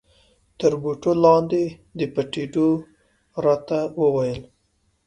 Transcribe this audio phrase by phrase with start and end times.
[0.59, 1.63] تر بوټو لاندې
[1.99, 2.67] د پټېدو
[3.43, 4.41] را ته و ویل.